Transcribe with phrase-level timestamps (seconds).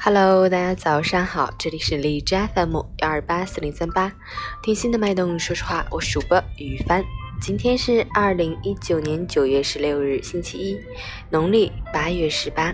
[0.00, 4.12] Hello，大家早上好，这里是荔枝 FM 幺二八四零三八，
[4.62, 5.38] 听心的脉动。
[5.38, 7.04] 说实话，我是主播雨帆。
[7.40, 10.80] 今天是二零一九年九月十六日，星期一，
[11.30, 12.72] 农历八月十八，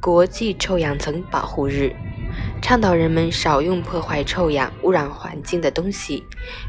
[0.00, 1.94] 国际臭氧层保护日，
[2.60, 6.24] 倡导人们少用破坏臭氧、污染环境的东西。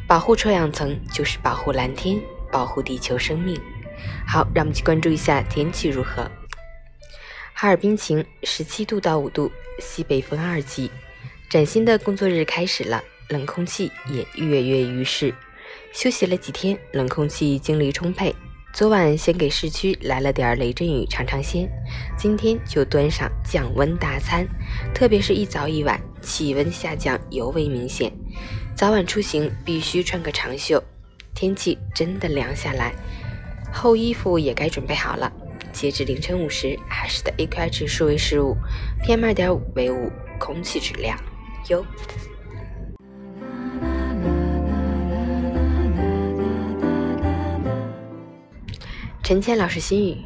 [0.07, 2.21] 保护臭氧层就是保护蓝天，
[2.51, 3.59] 保护地球生命。
[4.25, 6.29] 好，让我们去关注一下天气如何。
[7.61, 10.89] 哈尔滨晴，十七度到五度，西北风二级。
[11.49, 15.35] 崭新的工作日开始了，冷空气也跃跃欲试。
[15.91, 18.33] 休息了几天，冷空气精力充沛。
[18.71, 21.69] 昨晚先给市区来了点雷阵雨尝尝鲜，
[22.17, 24.47] 今天就端上降温大餐。
[24.95, 28.09] 特别是一早一晚，气温下降尤为明显。
[28.73, 30.81] 早晚出行必须穿个长袖，
[31.35, 32.93] 天气真的凉下来，
[33.69, 35.29] 厚衣服也该准备好了。
[35.79, 38.53] 截至凌晨五时，海市的 AQI 指数为十五
[39.01, 41.17] ，PM 二点五为五，空气质量
[41.69, 41.85] 优。
[49.23, 50.17] 陈谦老师心语：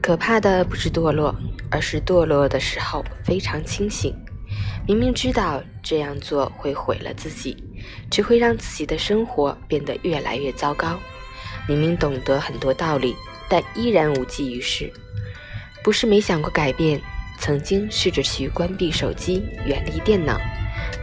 [0.00, 1.34] 可怕的不是堕落，
[1.68, 4.14] 而是堕落的时候非常清醒。
[4.86, 7.56] 明明知道这样做会毁了自己，
[8.08, 10.96] 只会让自己的生活变得越来越糟糕。
[11.68, 13.16] 明明懂得很多道理。
[13.52, 14.90] 但依然无济于事。
[15.84, 16.98] 不是没想过改变，
[17.38, 20.40] 曾经试着去关闭手机，远离电脑，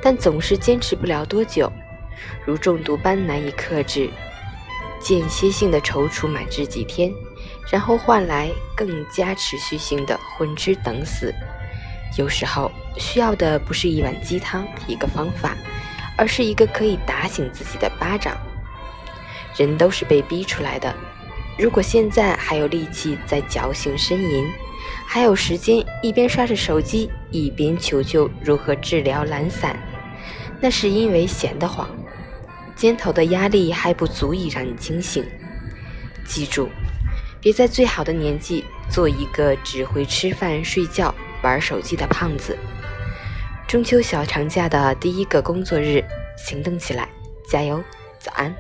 [0.02, 1.72] 但总是坚持不了多久，
[2.44, 4.10] 如中毒般难以克制，
[5.00, 7.14] 间歇性的踌躇满至几天，
[7.72, 11.32] 然后换来更加持续性的混吃等死。
[12.18, 15.56] 有时候需要的不是一碗鸡汤，一个方法，
[16.18, 18.36] 而是一个可以打醒自己的巴掌。
[19.56, 20.92] 人都是被逼出来的。
[21.60, 24.50] 如果现在还有力气在侥幸呻吟，
[25.06, 29.78] 还有时间一边刷着手机一边求救如何治疗懒散，
[30.62, 31.90] 那是因为闲得慌，
[32.78, 35.26] 肩头的压力还不足以让你惊醒。
[36.26, 36.70] 记住，
[37.42, 42.58] 别在最好的年纪做一个只会吃饭、睡觉、玩手机的胖子。
[43.68, 46.02] 中秋小长假的第一个工作日，
[46.38, 47.10] 行动起来，
[47.50, 47.84] 加油，
[48.18, 48.56] 早安。